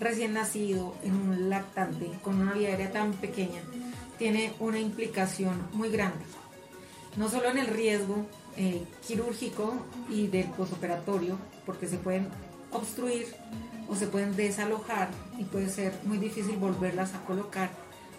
recién 0.00 0.32
nacido, 0.32 0.96
en 1.02 1.14
un 1.14 1.50
lactante, 1.50 2.10
con 2.22 2.40
una 2.40 2.54
vía 2.54 2.70
aérea 2.70 2.90
tan 2.90 3.12
pequeña, 3.12 3.60
tiene 4.20 4.52
una 4.60 4.78
implicación 4.78 5.66
muy 5.72 5.88
grande, 5.88 6.22
no 7.16 7.30
solo 7.30 7.48
en 7.48 7.56
el 7.56 7.68
riesgo 7.68 8.26
eh, 8.54 8.84
quirúrgico 9.08 9.72
y 10.10 10.26
del 10.26 10.44
posoperatorio, 10.50 11.38
porque 11.64 11.88
se 11.88 11.96
pueden 11.96 12.28
obstruir 12.70 13.28
o 13.88 13.96
se 13.96 14.08
pueden 14.08 14.36
desalojar 14.36 15.08
y 15.38 15.44
puede 15.44 15.70
ser 15.70 15.94
muy 16.04 16.18
difícil 16.18 16.58
volverlas 16.58 17.14
a 17.14 17.24
colocar. 17.24 17.70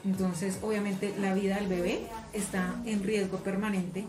Entonces, 0.04 0.58
obviamente, 0.64 1.14
la 1.20 1.36
vida 1.36 1.58
del 1.58 1.68
bebé 1.68 2.08
está 2.34 2.82
en 2.86 3.04
riesgo 3.04 3.38
permanente 3.38 4.08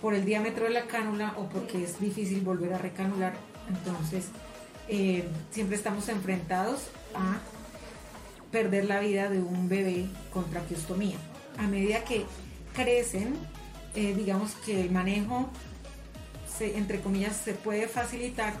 por 0.00 0.14
el 0.14 0.24
diámetro 0.24 0.66
de 0.66 0.70
la 0.70 0.86
cánula 0.86 1.34
o 1.38 1.48
porque 1.48 1.82
es 1.82 1.98
difícil 1.98 2.42
volver 2.42 2.72
a 2.72 2.78
recanular. 2.78 3.34
Entonces, 3.68 4.26
eh, 4.86 5.28
siempre 5.50 5.74
estamos 5.74 6.08
enfrentados 6.08 6.82
a 7.16 7.40
perder 8.52 8.84
la 8.84 9.00
vida 9.00 9.28
de 9.28 9.42
un 9.42 9.68
bebé 9.68 10.06
con 10.32 10.48
traqueostomía 10.48 11.16
a 11.58 11.66
medida 11.66 12.04
que 12.04 12.24
crecen, 12.74 13.34
eh, 13.94 14.14
digamos 14.14 14.52
que 14.64 14.80
el 14.80 14.90
manejo, 14.90 15.50
entre 16.60 17.00
comillas, 17.00 17.36
se 17.36 17.54
puede 17.54 17.88
facilitar, 17.88 18.54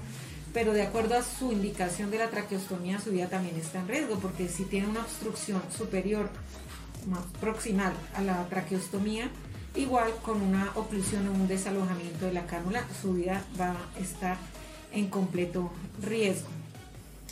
pero 0.52 0.72
de 0.72 0.82
acuerdo 0.82 1.16
a 1.16 1.22
su 1.22 1.52
indicación 1.52 2.10
de 2.10 2.18
la 2.18 2.30
traqueostomía, 2.30 3.00
su 3.00 3.12
vida 3.12 3.28
también 3.28 3.56
está 3.56 3.80
en 3.80 3.88
riesgo, 3.88 4.18
porque 4.18 4.48
si 4.48 4.64
tiene 4.64 4.88
una 4.88 5.00
obstrucción 5.00 5.62
superior, 5.76 6.28
más 7.06 7.24
proximal 7.40 7.92
a 8.14 8.22
la 8.22 8.48
traqueostomía, 8.48 9.28
igual 9.74 10.12
con 10.22 10.42
una 10.42 10.70
oclusión 10.74 11.26
o 11.28 11.32
un 11.32 11.48
desalojamiento 11.48 12.26
de 12.26 12.32
la 12.32 12.46
cánula, 12.46 12.84
su 13.00 13.14
vida 13.14 13.44
va 13.58 13.70
a 13.70 13.98
estar 14.00 14.36
en 14.92 15.08
completo 15.08 15.72
riesgo. 16.02 16.48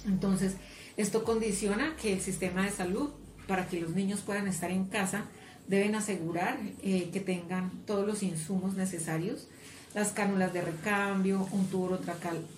Entonces, 0.06 0.54
esto 0.96 1.24
condiciona 1.24 1.94
que 2.00 2.12
el 2.12 2.20
sistema 2.20 2.64
de 2.64 2.70
salud, 2.70 3.10
para 3.46 3.68
que 3.68 3.80
los 3.80 3.90
niños 3.90 4.20
puedan 4.20 4.46
estar 4.48 4.70
en 4.70 4.84
casa, 4.86 5.24
deben 5.70 5.94
asegurar 5.94 6.58
eh, 6.82 7.10
que 7.12 7.20
tengan 7.20 7.70
todos 7.86 8.04
los 8.04 8.24
insumos 8.24 8.74
necesarios, 8.74 9.46
las 9.94 10.10
cánulas 10.10 10.52
de 10.52 10.62
recambio, 10.62 11.46
un 11.52 11.68
tubo 11.68 11.96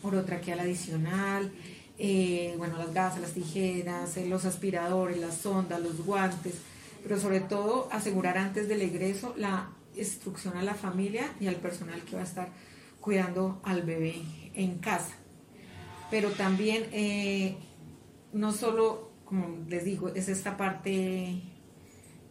orotraqueal 0.02 0.61
adicional, 0.61 1.52
eh, 1.99 2.54
bueno, 2.57 2.78
las 2.78 2.95
gasas, 2.95 3.21
las 3.21 3.33
tijeras, 3.33 4.16
eh, 4.16 4.26
los 4.26 4.47
aspiradores, 4.47 5.19
las 5.19 5.37
sondas, 5.37 5.83
los 5.83 6.07
guantes, 6.07 6.54
pero 7.02 7.21
sobre 7.21 7.40
todo 7.40 7.87
asegurar 7.92 8.38
antes 8.38 8.66
del 8.66 8.81
egreso 8.81 9.35
la 9.37 9.69
instrucción 9.95 10.57
a 10.57 10.62
la 10.62 10.75
familia 10.75 11.35
y 11.38 11.49
al 11.49 11.57
personal 11.57 12.00
que 12.04 12.16
va 12.16 12.23
a 12.23 12.25
estar 12.25 12.49
cuidando 12.99 13.61
al 13.62 13.83
bebé 13.83 14.23
en 14.54 14.78
casa. 14.78 15.16
Pero 16.11 16.31
también, 16.31 16.87
no 18.33 18.52
solo, 18.52 19.11
como 19.26 19.59
les 19.69 19.85
digo, 19.85 20.09
es 20.14 20.28
esta 20.28 20.57
parte 20.57 21.42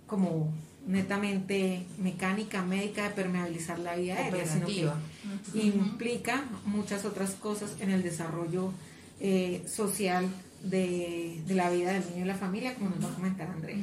como 0.07 0.51
netamente 0.87 1.85
mecánica, 1.97 2.63
médica 2.63 3.03
de 3.03 3.09
permeabilizar 3.11 3.79
la 3.79 3.95
vía 3.95 4.17
aérea, 4.17 4.45
sino 4.45 4.67
que 4.67 5.59
implica 5.59 6.43
muchas 6.65 7.05
otras 7.05 7.31
cosas 7.31 7.75
en 7.79 7.91
el 7.91 8.03
desarrollo 8.03 8.71
eh, 9.19 9.63
social 9.67 10.27
de, 10.63 11.41
de, 11.45 11.55
la 11.55 11.69
vida 11.69 11.93
del 11.93 12.09
niño 12.09 12.25
y 12.25 12.27
la 12.27 12.35
familia, 12.35 12.75
como 12.75 12.89
nos 12.89 13.05
va 13.05 13.09
a 13.09 13.15
comentar 13.15 13.47
Andrea. 13.47 13.77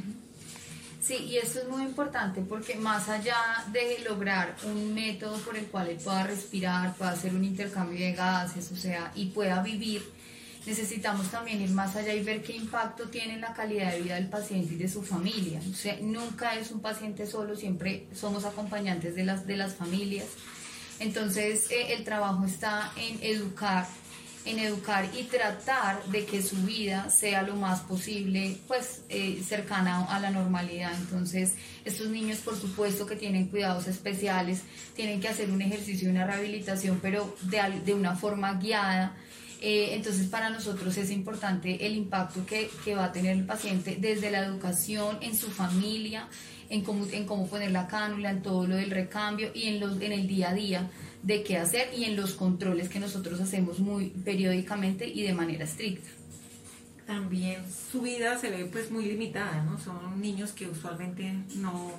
Sí, 1.00 1.14
y 1.14 1.38
esto 1.38 1.60
es 1.60 1.68
muy 1.68 1.84
importante 1.84 2.42
porque 2.42 2.74
más 2.74 3.08
allá 3.08 3.36
de 3.72 4.04
lograr 4.06 4.54
un 4.64 4.92
método 4.92 5.38
por 5.38 5.56
el 5.56 5.64
cual 5.66 5.88
él 5.88 5.96
pueda 5.96 6.24
respirar, 6.24 6.94
pueda 6.96 7.12
hacer 7.12 7.34
un 7.34 7.44
intercambio 7.44 7.98
de 7.98 8.12
gases, 8.12 8.70
o 8.72 8.76
sea, 8.76 9.10
y 9.14 9.26
pueda 9.26 9.62
vivir, 9.62 10.02
necesitamos 10.68 11.30
también 11.30 11.62
ir 11.62 11.70
más 11.70 11.96
allá 11.96 12.12
y 12.12 12.22
ver 12.22 12.42
qué 12.42 12.54
impacto 12.54 13.08
tiene 13.08 13.34
en 13.34 13.40
la 13.40 13.54
calidad 13.54 13.90
de 13.90 14.02
vida 14.02 14.16
del 14.16 14.28
paciente 14.28 14.74
y 14.74 14.76
de 14.76 14.88
su 14.88 15.02
familia. 15.02 15.60
Nunca 16.02 16.56
es 16.56 16.70
un 16.70 16.80
paciente 16.80 17.26
solo, 17.26 17.56
siempre 17.56 18.06
somos 18.14 18.44
acompañantes 18.44 19.14
de 19.14 19.24
las, 19.24 19.46
de 19.46 19.56
las 19.56 19.74
familias. 19.74 20.26
Entonces, 21.00 21.70
eh, 21.70 21.94
el 21.94 22.04
trabajo 22.04 22.44
está 22.44 22.92
en 22.96 23.18
educar 23.22 23.86
en 24.44 24.58
educar 24.60 25.06
y 25.14 25.24
tratar 25.24 26.02
de 26.06 26.24
que 26.24 26.42
su 26.42 26.56
vida 26.62 27.10
sea 27.10 27.42
lo 27.42 27.54
más 27.56 27.80
posible, 27.80 28.56
pues 28.66 29.02
eh, 29.10 29.42
cercana 29.46 30.04
a 30.04 30.18
la 30.20 30.30
normalidad. 30.30 30.92
Entonces, 30.94 31.54
estos 31.84 32.08
niños, 32.08 32.38
por 32.38 32.58
supuesto, 32.58 33.04
que 33.04 33.16
tienen 33.16 33.48
cuidados 33.48 33.86
especiales, 33.88 34.62
tienen 34.96 35.20
que 35.20 35.28
hacer 35.28 35.50
un 35.50 35.60
ejercicio 35.60 36.08
una 36.08 36.26
rehabilitación, 36.26 36.98
pero 37.02 37.36
de, 37.42 37.80
de 37.84 37.92
una 37.92 38.16
forma 38.16 38.54
guiada. 38.54 39.14
Eh, 39.60 39.94
entonces, 39.94 40.28
para 40.28 40.50
nosotros 40.50 40.96
es 40.96 41.10
importante 41.10 41.84
el 41.84 41.96
impacto 41.96 42.46
que, 42.46 42.70
que, 42.84 42.94
va 42.94 43.06
a 43.06 43.12
tener 43.12 43.36
el 43.36 43.44
paciente 43.44 43.96
desde 44.00 44.30
la 44.30 44.44
educación, 44.44 45.18
en 45.20 45.36
su 45.36 45.50
familia, 45.50 46.28
en 46.68 46.82
cómo, 46.82 47.06
en 47.10 47.26
cómo 47.26 47.48
poner 47.48 47.72
la 47.72 47.88
cánula, 47.88 48.30
en 48.30 48.42
todo 48.42 48.66
lo 48.66 48.76
del 48.76 48.90
recambio 48.90 49.50
y 49.54 49.64
en, 49.64 49.80
los, 49.80 50.00
en 50.00 50.12
el 50.12 50.28
día 50.28 50.50
a 50.50 50.54
día 50.54 50.90
de 51.22 51.42
qué 51.42 51.56
hacer 51.56 51.90
y 51.96 52.04
en 52.04 52.14
los 52.14 52.34
controles 52.34 52.88
que 52.88 53.00
nosotros 53.00 53.40
hacemos 53.40 53.80
muy 53.80 54.10
periódicamente 54.10 55.08
y 55.08 55.22
de 55.22 55.32
manera 55.32 55.64
estricta. 55.64 56.08
También 57.06 57.64
su 57.90 58.02
vida 58.02 58.38
se 58.38 58.50
ve 58.50 58.66
pues 58.66 58.90
muy 58.90 59.06
limitada, 59.06 59.62
¿no? 59.64 59.78
Son 59.80 60.20
niños 60.20 60.52
que 60.52 60.68
usualmente 60.68 61.32
no 61.56 61.92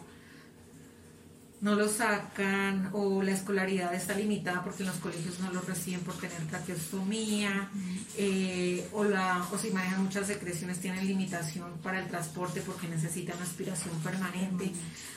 no 1.62 1.76
lo 1.76 1.90
sacan 1.90 2.90
o 2.94 3.22
la 3.22 3.32
escolaridad 3.32 3.94
está 3.94 4.16
limitada 4.16 4.64
porque 4.64 4.84
en 4.84 4.90
los 4.90 4.98
colegios 4.98 5.40
no 5.40 5.52
lo 5.52 5.60
reciben 5.62 6.00
por 6.02 6.16
tener 6.16 6.40
traqueostomía 6.48 7.70
eh, 8.18 8.88
o, 8.94 9.04
la, 9.04 9.46
o 9.52 9.58
si 9.58 9.72
manejan 9.72 10.04
muchas 10.04 10.28
secreciones 10.28 10.80
tienen 10.80 11.06
limitación 11.06 11.78
para 11.84 12.00
el 12.00 12.08
transporte 12.08 12.62
porque 12.62 12.88
necesitan 12.88 13.42
aspiración 13.42 13.94
permanente. 14.00 14.72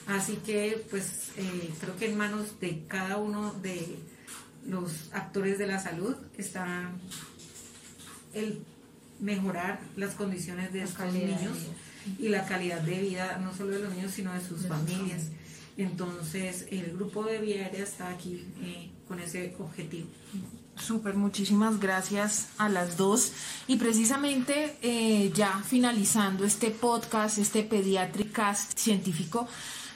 Así 0.09 0.37
que 0.45 0.85
pues 0.91 1.31
eh, 1.37 1.71
creo 1.81 1.97
que 1.97 2.11
en 2.11 2.17
manos 2.17 2.59
de 2.59 2.85
cada 2.89 3.19
uno 3.19 3.53
de 3.63 3.99
los 4.67 5.13
actores 5.13 5.59
de 5.59 5.67
la 5.69 5.79
salud 5.79 6.17
está 6.39 6.91
el 8.35 8.65
mejorar 9.21 9.81
las 9.97 10.15
condiciones 10.17 10.73
de 10.73 10.83
estos 10.83 11.13
niños 11.13 11.57
y 12.19 12.29
la 12.29 12.45
calidad 12.47 12.81
de 12.81 13.01
vida 13.01 13.39
no 13.39 13.55
solo 13.55 13.77
de 13.77 13.85
los 13.85 13.95
niños 13.95 14.11
sino 14.11 14.33
de 14.33 14.41
sus 14.41 14.67
familias. 14.67 15.29
Entonces, 15.77 16.67
el 16.71 16.93
grupo 16.93 17.25
de 17.25 17.39
Viaria 17.39 17.83
está 17.83 18.11
aquí 18.11 18.45
eh, 18.63 18.91
con 19.09 19.19
ese 19.21 19.55
objetivo. 19.59 20.09
Súper, 20.77 21.15
muchísimas 21.15 21.79
gracias 21.79 22.49
a 22.59 22.69
las 22.69 22.97
dos. 22.97 23.33
Y 23.67 23.77
precisamente 23.77 24.77
eh, 24.83 25.31
ya 25.35 25.63
finalizando 25.65 26.45
este 26.45 26.71
podcast, 26.71 27.39
este 27.39 27.63
Pediatricast 27.63 28.79
científico, 28.79 29.49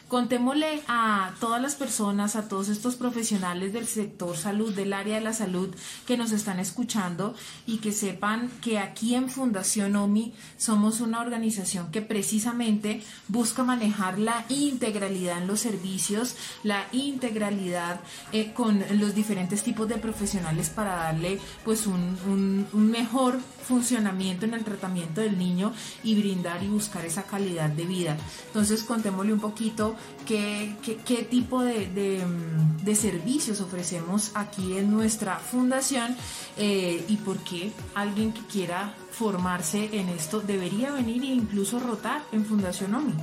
Contémosle 0.09 0.83
a 0.87 1.33
todas 1.41 1.61
las 1.61 1.75
personas, 1.75 2.37
a 2.37 2.47
todos 2.47 2.69
estos 2.69 2.95
profesionales 2.95 3.73
del 3.73 3.89
sector 3.89 4.37
salud, 4.37 4.73
del 4.73 4.93
área 4.93 5.17
de 5.17 5.21
la 5.21 5.33
salud 5.33 5.75
que 6.07 6.17
nos 6.17 6.31
están 6.31 6.61
escuchando 6.61 7.35
y 7.67 7.79
que 7.79 7.91
sepan 7.91 8.49
que 8.63 8.79
aquí 8.79 9.17
en 9.17 9.29
Fundación 9.29 9.97
OMI 9.97 10.33
somos 10.59 11.01
una 11.01 11.21
organización 11.21 11.91
que 11.91 12.03
precisamente 12.03 13.03
busca 13.27 13.65
manejar 13.65 14.21
la 14.21 14.45
integralidad 14.49 15.39
en 15.39 15.49
los 15.49 15.59
servicios, 15.59 16.37
la 16.63 16.87
integralidad 16.93 17.99
eh, 18.31 18.53
con 18.53 18.85
los 19.01 19.13
diferentes 19.13 19.65
tipos 19.65 19.89
de 19.89 19.97
profesionales 19.97 20.71
para 20.71 20.95
darle 20.95 21.41
pues 21.65 21.85
un, 21.89 22.17
un 22.73 22.91
mejor 22.93 23.41
funcionamiento 23.67 24.47
en 24.47 24.55
el 24.55 24.63
tratamiento 24.63 25.21
del 25.21 25.37
niño 25.37 25.73
y 26.05 26.15
brindar 26.15 26.63
y 26.63 26.69
buscar 26.69 27.05
esa 27.05 27.25
calidad 27.25 27.71
de 27.71 27.87
vida. 27.87 28.17
Entonces 28.47 28.85
contémosle 28.85 29.33
un 29.33 29.41
poquito 29.41 29.96
qué, 30.27 30.75
qué, 31.05 31.23
tipo 31.23 31.63
de, 31.63 31.87
de, 32.83 32.95
servicios 32.95 33.61
ofrecemos 33.61 34.33
aquí 34.35 34.77
en 34.77 34.91
nuestra 34.91 35.39
fundación 35.39 36.17
eh, 36.57 37.05
y 37.09 37.17
por 37.19 37.39
qué 37.39 37.73
alguien 37.95 38.33
que 38.33 38.41
quiera 38.47 38.95
formarse 39.11 39.91
en 39.93 40.09
esto 40.09 40.41
debería 40.41 40.91
venir 40.91 41.23
e 41.23 41.27
incluso 41.27 41.79
rotar 41.81 42.23
en 42.33 42.45
Fundación 42.45 42.95
OMI. 42.95 43.15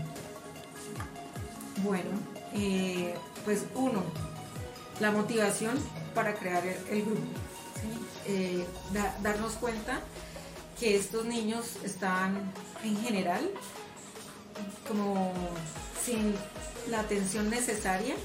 Bueno, 1.83 2.09
eh, 2.53 3.15
pues 3.45 3.65
uno, 3.75 4.03
la 4.99 5.11
motivación 5.11 5.77
para 6.13 6.33
crear 6.35 6.63
el, 6.65 7.03
grupo. 7.03 7.21
Eh, 8.25 8.65
darnos 9.21 9.53
cuenta 9.53 9.99
que 10.79 10.95
estos 10.95 11.25
niños 11.25 11.77
están 11.83 12.51
en 12.83 12.97
general 13.01 13.49
como 14.87 15.33
sin 16.05 16.35
la 16.89 16.99
atención 17.01 17.49
necesaria. 17.49 18.15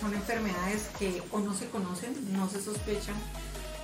Son 0.00 0.14
enfermedades 0.14 0.88
que 0.98 1.22
o 1.30 1.38
no 1.40 1.54
se 1.54 1.68
conocen, 1.68 2.14
no 2.32 2.48
se 2.48 2.60
sospechan. 2.60 3.14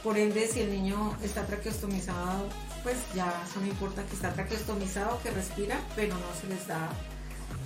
Por 0.02 0.18
ende, 0.18 0.48
si 0.48 0.60
el 0.60 0.70
niño 0.70 1.16
está 1.22 1.46
traqueostomizado, 1.46 2.48
pues 2.82 2.96
ya 3.14 3.44
no 3.60 3.66
importa 3.66 4.04
que 4.04 4.14
está 4.14 4.32
traqueostomizado, 4.32 5.20
que 5.22 5.30
respira, 5.30 5.80
pero 5.96 6.14
no 6.14 6.40
se 6.40 6.46
les 6.48 6.66
da 6.66 6.88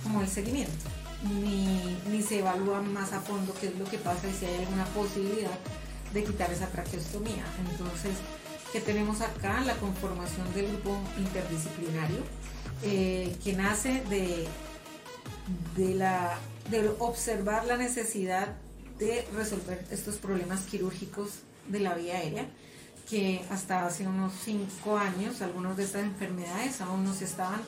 como 0.03 0.21
el 0.21 0.27
seguimiento. 0.27 0.85
Ni, 1.23 1.97
ni 2.09 2.21
se 2.21 2.39
evalúa 2.39 2.81
más 2.81 3.13
a 3.13 3.21
fondo 3.21 3.55
qué 3.59 3.67
es 3.67 3.77
lo 3.77 3.85
que 3.85 3.97
pasa 3.97 4.27
y 4.27 4.33
si 4.33 4.45
hay 4.45 4.59
alguna 4.59 4.85
posibilidad 4.85 5.57
de 6.13 6.23
quitar 6.23 6.51
esa 6.51 6.67
traqueostomía. 6.67 7.45
Entonces, 7.71 8.11
que 8.71 8.81
tenemos 8.81 9.21
acá, 9.21 9.61
la 9.61 9.75
conformación 9.77 10.51
del 10.53 10.67
grupo 10.67 10.99
interdisciplinario, 11.17 12.19
eh, 12.83 13.35
que 13.43 13.53
nace 13.53 14.03
de, 14.09 14.47
de, 15.75 15.95
la, 15.95 16.37
de 16.69 16.89
observar 16.99 17.65
la 17.65 17.77
necesidad 17.77 18.47
de 18.99 19.27
resolver 19.35 19.85
estos 19.91 20.15
problemas 20.15 20.61
quirúrgicos 20.61 21.29
de 21.67 21.79
la 21.79 21.93
vía 21.95 22.17
aérea, 22.17 22.45
que 23.09 23.43
hasta 23.49 23.85
hace 23.85 24.07
unos 24.07 24.33
cinco 24.43 24.97
años 24.97 25.41
algunas 25.41 25.75
de 25.75 25.83
estas 25.83 26.03
enfermedades 26.03 26.79
aún 26.81 27.03
no 27.03 27.13
se 27.13 27.25
estaban 27.25 27.61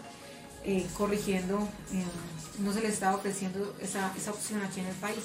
eh, 0.64 0.86
corrigiendo, 0.98 1.60
eh, 1.94 2.04
no 2.60 2.74
se 2.74 2.82
les 2.82 2.94
estaba 2.94 3.18
ofreciendo 3.18 3.76
esa, 3.82 4.14
esa 4.16 4.32
opción 4.32 4.62
aquí 4.62 4.80
en 4.80 4.88
el 4.88 4.96
país. 4.96 5.24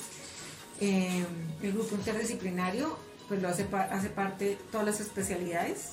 el 0.81 1.73
grupo 1.73 1.95
interdisciplinario 1.95 2.97
pues 3.29 3.41
lo 3.41 3.49
hace, 3.49 3.67
hace 3.73 4.11
parte 4.11 4.59
todas 4.73 4.85
las 4.85 4.99
especialidades 4.99 5.91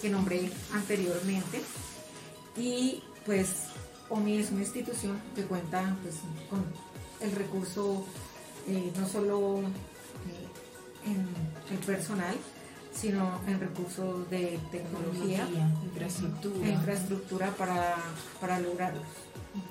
que 0.00 0.10
nombré 0.10 0.50
anteriormente 0.72 1.60
y 2.56 3.02
pues 3.24 3.48
OMI 4.08 4.38
es 4.38 4.50
una 4.50 4.62
institución 4.62 5.20
que 5.34 5.42
cuenta 5.42 5.96
pues, 6.02 6.16
con 6.48 6.64
el 7.20 7.32
recurso 7.32 8.04
eh, 8.68 8.92
no 8.98 9.08
solo 9.08 9.60
eh, 9.60 11.06
en 11.06 11.74
el 11.74 11.84
personal, 11.84 12.34
sino 12.92 13.40
en 13.46 13.60
recursos 13.60 14.28
de 14.30 14.58
tecnología, 14.70 15.46
infraestructura, 15.84 16.68
infraestructura 16.68 17.50
para, 17.50 17.96
para 18.40 18.58
lograrlos. 18.60 19.04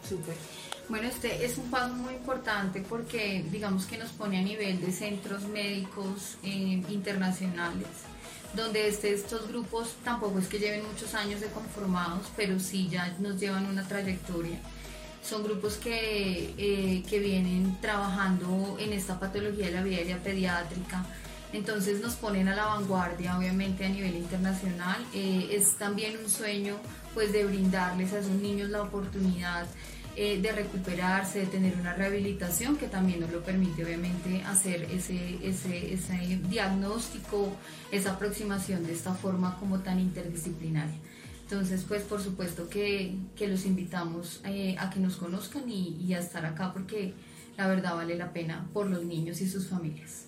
Súper. 0.07 0.35
Bueno, 0.87 1.07
este 1.07 1.43
es 1.43 1.57
un 1.57 1.69
paso 1.71 1.93
muy 1.95 2.13
importante 2.13 2.81
porque 2.87 3.43
digamos 3.51 3.85
que 3.85 3.97
nos 3.97 4.11
pone 4.11 4.37
a 4.37 4.41
nivel 4.43 4.79
de 4.79 4.91
centros 4.91 5.43
médicos 5.47 6.37
eh, 6.43 6.83
internacionales. 6.89 7.87
Donde 8.53 8.87
este, 8.87 9.13
estos 9.13 9.47
grupos 9.47 9.95
tampoco 10.03 10.39
es 10.39 10.47
que 10.47 10.59
lleven 10.59 10.85
muchos 10.85 11.13
años 11.13 11.41
de 11.41 11.47
conformados, 11.47 12.27
pero 12.35 12.59
sí 12.59 12.87
ya 12.89 13.13
nos 13.19 13.39
llevan 13.39 13.65
una 13.65 13.87
trayectoria. 13.87 14.59
Son 15.23 15.43
grupos 15.43 15.75
que, 15.75 16.53
eh, 16.57 17.03
que 17.09 17.19
vienen 17.19 17.79
trabajando 17.81 18.77
en 18.79 18.93
esta 18.93 19.19
patología 19.19 19.67
de 19.67 19.71
la 19.71 19.81
aérea 19.81 20.21
pediátrica, 20.21 21.05
entonces 21.55 22.01
nos 22.01 22.15
ponen 22.15 22.47
a 22.47 22.55
la 22.55 22.65
vanguardia 22.65 23.37
obviamente 23.37 23.85
a 23.85 23.89
nivel 23.89 24.15
internacional. 24.15 25.03
Eh, 25.13 25.49
es 25.51 25.77
también 25.77 26.17
un 26.17 26.29
sueño 26.29 26.75
pues 27.13 27.31
de 27.31 27.45
brindarles 27.45 28.11
a 28.13 28.19
esos 28.19 28.31
niños 28.31 28.69
la 28.69 28.81
oportunidad 28.81 29.65
eh, 30.15 30.39
de 30.41 30.51
recuperarse, 30.51 31.39
de 31.39 31.45
tener 31.47 31.75
una 31.75 31.93
rehabilitación 31.93 32.77
que 32.77 32.87
también 32.87 33.19
nos 33.19 33.31
lo 33.31 33.41
permite 33.43 33.83
obviamente 33.83 34.41
hacer 34.43 34.83
ese, 34.91 35.39
ese, 35.47 35.93
ese 35.93 36.39
diagnóstico, 36.49 37.55
esa 37.91 38.11
aproximación 38.11 38.85
de 38.85 38.93
esta 38.93 39.13
forma 39.13 39.57
como 39.59 39.79
tan 39.79 39.99
interdisciplinaria. 39.99 40.95
Entonces, 41.43 41.83
pues 41.87 42.01
por 42.03 42.21
supuesto 42.21 42.69
que, 42.69 43.15
que 43.35 43.47
los 43.47 43.65
invitamos 43.65 44.41
eh, 44.45 44.75
a 44.79 44.89
que 44.89 44.99
nos 44.99 45.17
conozcan 45.17 45.69
y, 45.69 45.97
y 46.01 46.13
a 46.13 46.19
estar 46.19 46.45
acá 46.45 46.73
porque 46.73 47.13
la 47.57 47.67
verdad 47.67 47.95
vale 47.95 48.15
la 48.15 48.33
pena 48.33 48.67
por 48.73 48.87
los 48.87 49.03
niños 49.03 49.41
y 49.41 49.49
sus 49.49 49.67
familias. 49.67 50.25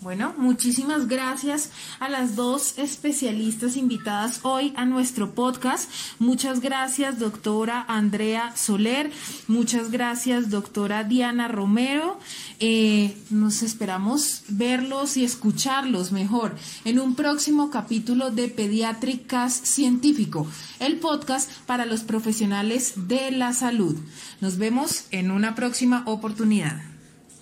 Bueno, 0.00 0.32
muchísimas 0.38 1.08
gracias 1.08 1.70
a 1.98 2.08
las 2.08 2.34
dos 2.34 2.78
especialistas 2.78 3.76
invitadas 3.76 4.40
hoy 4.44 4.72
a 4.74 4.86
nuestro 4.86 5.34
podcast. 5.34 5.90
Muchas 6.18 6.60
gracias, 6.60 7.18
doctora 7.18 7.84
Andrea 7.86 8.56
Soler. 8.56 9.10
Muchas 9.46 9.90
gracias, 9.90 10.48
doctora 10.48 11.04
Diana 11.04 11.48
Romero. 11.48 12.18
Eh, 12.60 13.14
nos 13.28 13.62
esperamos 13.62 14.44
verlos 14.48 15.18
y 15.18 15.24
escucharlos 15.24 16.12
mejor 16.12 16.56
en 16.86 16.98
un 16.98 17.14
próximo 17.14 17.68
capítulo 17.68 18.30
de 18.30 18.48
Pediatricas 18.48 19.52
Científico, 19.52 20.46
el 20.78 20.98
podcast 20.98 21.50
para 21.66 21.84
los 21.84 22.04
profesionales 22.04 22.94
de 22.96 23.32
la 23.32 23.52
salud. 23.52 23.98
Nos 24.40 24.56
vemos 24.56 25.04
en 25.10 25.30
una 25.30 25.54
próxima 25.54 26.04
oportunidad. 26.06 26.80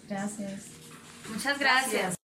Gracias. 0.09 0.63
Muchas 1.33 1.57
gracias. 1.61 2.18